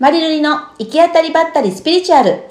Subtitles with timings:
[0.00, 2.42] マリルリの行き当たりばったりスピリチュアル。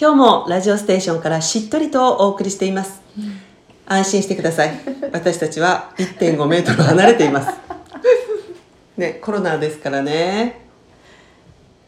[0.00, 3.02] 今日もラジオステーションからしっとりとお送りしています。
[3.84, 4.80] 安心してください。
[5.10, 7.58] 私たちは1.5メートル離れています。
[8.96, 10.67] ね、コロナですからね。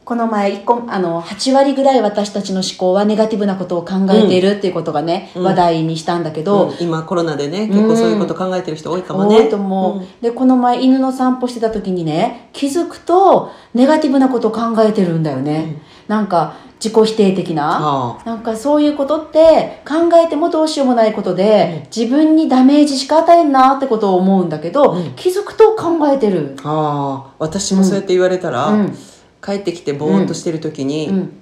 [0.05, 6.77] この前一個あの8割ぐらい私たちの思考はネガティブなことを考えているっていうことがね、話題にしたんだけど、うん。
[6.81, 9.37] 今コロナでね、結構そういうこと考えてる人多いかもね。
[9.37, 26.57] 多いと思う、でこの前犬の散歩してた時にね気づくとネガティブなことを考えてるんだよね、なんか自己否定的なあなんかそういうことって考えてもどうしようもないことで、自分にダメージしか与えんなってことを思うんだけど、気づくと考えてる。
[26.65, 28.97] ああ、私もそうやって言われたら、うん
[29.43, 31.33] 帰ってきてぼーっとしてる時に、うん。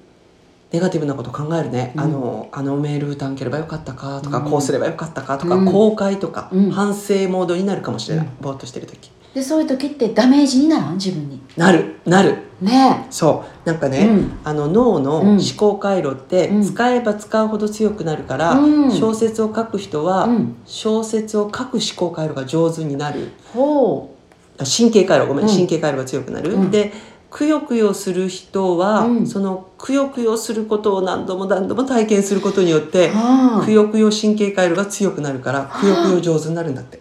[0.70, 4.50] ネガティブなこと考えるね、あのあのメール打たんければよかったかとか、うん。
[4.50, 5.64] こうすればよかったかとか、うん。
[5.64, 6.70] 後悔とか、うん。
[6.70, 9.10] 反省モードになるかもしれない、ぼーっとしてる時。
[9.34, 10.94] でそういう時ってダメージにならん？
[10.94, 11.40] 自分に。
[11.56, 12.00] なる。
[12.04, 12.38] なる。
[12.60, 13.06] ね。
[13.10, 13.68] そう。
[13.68, 14.32] なんかね、うん。
[14.44, 15.28] あの脳のうん。
[15.32, 16.62] 思考回路ってうん。
[16.62, 18.90] 使えば使うほど強くなるから、うん。
[18.90, 20.56] 小説を書く人は、うん。
[20.66, 23.32] 小説を書く思考回路が上手になる。
[23.54, 25.54] 神経回路ごめん、うん。
[25.54, 26.70] 神経回路が強くなる、うん。
[26.70, 26.92] で
[27.30, 29.26] くよくよする人は、うん。
[29.26, 33.64] そのくよくよすることを何度も何度も体験することによってうああ。
[33.64, 37.00] くよくよ神経回路が強くなるからくよくよ上手になるんだって。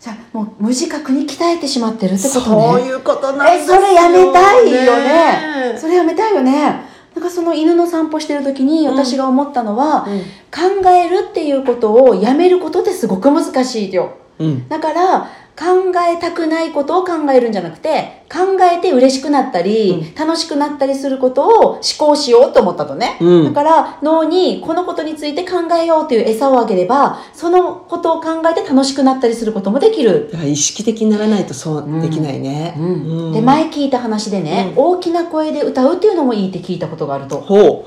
[0.00, 2.44] じゃあもう無自覚に鍛えてしまってるってことね。
[2.44, 5.72] そういうことなんですよえそれやめたいよね。
[5.72, 6.90] ねそれやめたいよね。
[7.14, 10.20] なんかその犬の散歩してる時に私が思ったのは、うん。
[10.82, 14.16] 考えるっていうことをやめることってすごく難しいよ。
[14.38, 14.68] うん。
[14.68, 23.44] だから考えたくないことを考えるんじゃなくて考えて嬉しくなったり、楽しくなったりすることを思考しようと思ったとね、うん。
[23.44, 30.30] だから脳にこのことについて考えようという餌をあげればそのことを考えて楽しくなったりすることもできる。
[30.44, 33.32] 意識的にならないとそうできないね、うん。
[33.32, 37.84] で前聞いた話でね、大きな声で歌うっていうのもいいって聞いたことがあると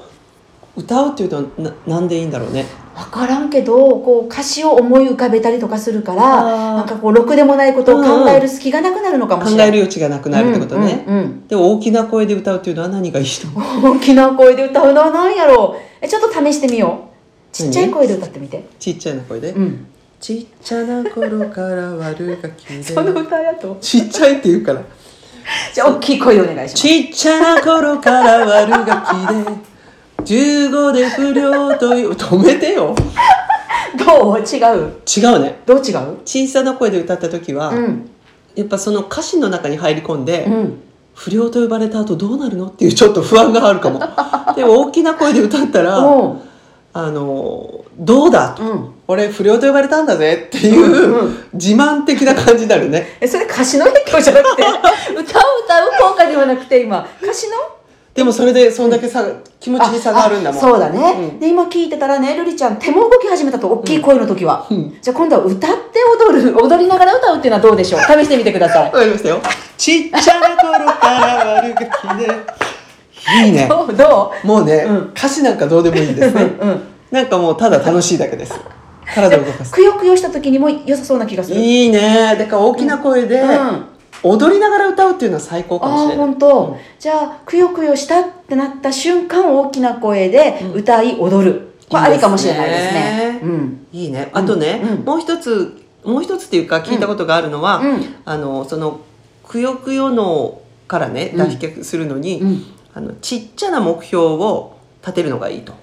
[0.78, 2.66] 歌うっていうとななんでいいんだろうね。
[2.96, 6.44] 分からんけどこう歌詞を思い浮かべたりとかするから
[6.76, 11.48] なんかこうろくでもないことを考える隙がなくなるのかも考しれない、える余地がなくなるってことね、うんうんうん。
[11.48, 15.82] でも大きな声で歌うっていうのは何がいいの大きな声で歌うのは何やろう？
[16.02, 17.54] えちょっと試してみよう。
[17.54, 18.66] ちっちゃい声で歌ってみて。
[18.80, 19.88] ちっちゃな声で、うん。
[20.20, 23.78] ちっちゃな頃から悪ガキでその歌やと。
[23.82, 24.82] ちっちゃいって言うから。
[25.74, 26.84] じゃあ大きい声でお願いします。
[26.84, 29.75] ちっちゃな頃から悪ガキで
[30.24, 32.96] 15で不良という止めてよ。
[33.98, 34.40] どう？
[34.40, 34.94] 違う？
[35.06, 35.60] 違うね。
[35.66, 36.18] どう違う？
[36.26, 38.10] 小さな声で歌った時は、うん。
[38.56, 40.80] やっぱその歌詞の中に入り込んで、うん。
[41.14, 44.00] 不良と呼ばれた後どうなるのっていうちょっと不安があるかも。
[44.56, 48.50] でも大きな声で歌ったらあのどうだ？
[48.50, 48.90] と、うん。
[49.08, 53.18] 俺不良と呼ばれたんだぜっていう、自慢的な感じになるね。
[53.22, 54.64] えそれ歌詞の影響じゃなくて
[55.14, 57.06] 歌を歌う効果ではなくて今。
[57.22, 57.56] 歌詞の？
[58.16, 59.26] でもそれでそんだけさ、
[59.60, 60.58] 気持ちに差があるんだもん。
[60.58, 61.40] あそうだね、うん。
[61.40, 64.98] で今聞いてたらね瑠璃ちゃん手も動き始めたと大きい声の時は、うん。
[65.02, 68.00] じゃあ今度は歌って踊る踊りながら歌うっていうのはどうでしょう？
[68.00, 68.86] 試してみてください。
[68.86, 69.42] わかりましたよ。
[69.78, 73.46] ちっちゃな頃から悪ガキで。
[73.46, 73.68] いいね。
[73.70, 74.98] どうどもうね、うん。
[75.14, 76.82] 歌詞なんかどうでもいいんですね、ううん。
[77.12, 78.54] なんかもうただ楽しいだけです。
[79.14, 79.74] 体を動かす。
[79.74, 81.60] くよくよした時にも良さそうな気がする。
[81.60, 82.34] いいね。
[82.40, 83.86] だから大きな声で、うん
[84.26, 86.18] 踊りながら歌うっていうのは最高かああもしれない。
[86.18, 93.40] 本当、じゃあくよくよしたってなった瞬間大きな声で歌い踊る、これありかもしれないですね。
[93.44, 93.88] うん。
[93.94, 94.30] いいね。
[94.34, 95.06] あとね、うん。
[95.06, 98.16] もう一つもう一つっていうか聞いたことがあるのは、うん。
[98.26, 99.02] あのその
[99.48, 101.38] くよくよ脳からねうん。
[101.38, 102.64] 脱却するのに、うん。
[102.94, 105.74] あのちっちゃな目標を立てるのがいいと。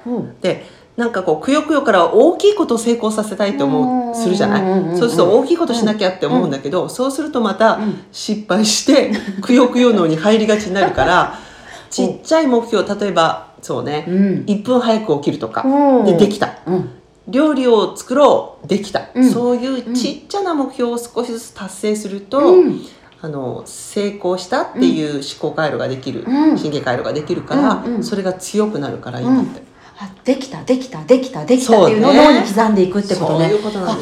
[0.40, 0.66] で
[0.96, 8.04] なんかこうくよくよから大きいことを成功させたいと思うするじゃない、そうすると大きいことしなきゃって思うんだけど、そうするとまたん。
[8.12, 11.38] 失敗して くよくよ脳に入りがちになるから
[11.90, 14.44] ちっちゃい目標例えばそうね、うん。
[14.46, 16.04] 1分早く起きるとか、うん。
[16.04, 16.58] でできた。
[16.66, 16.90] うん。
[17.28, 19.30] 料理を作ろうできた、うん。
[19.30, 22.80] そういうちっちゃな目標を少しずつ達成すると、うん。
[23.20, 26.58] あの成功したっていう思考回路ができる、うん。
[26.58, 29.71] 神経回路ができるから、それが強くなるからいいんだって。
[30.02, 33.50] あできたできたできたできたっていうのを脳に刻んでいくってことね。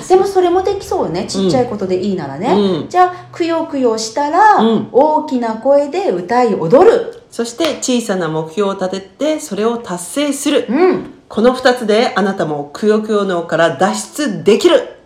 [0.09, 1.27] でもそれもできそうよね。
[1.27, 2.89] ちっちゃいことでいいならね、うん。
[2.89, 4.89] じゃあくよくよしたら、うん。
[4.93, 7.23] 大きな声で歌い踊る。
[7.31, 11.15] そして小さな目標を立ててそれを達成する、うん。
[11.29, 14.97] この2つであなたもくよくよ脳から脱出できる。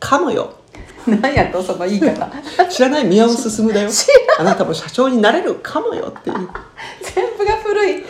[0.00, 0.54] かもよ。
[1.06, 2.28] 何やとその言い方。
[2.68, 3.04] 知らない？
[3.04, 3.88] 宮尾進だよ。
[3.90, 4.06] 知
[4.38, 5.54] あなたも社長になれる。
[5.56, 6.48] かもよっていう
[7.02, 8.04] 全部が古い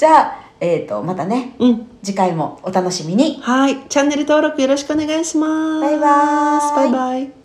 [0.00, 1.86] じゃあえっ、とまたねうん。
[2.02, 3.38] 次回もお楽しみに。
[3.42, 3.86] はい。
[3.90, 5.80] チャンネル登録よろしくお願いします。
[5.82, 6.90] バイバーイ。
[6.92, 7.39] バイバイ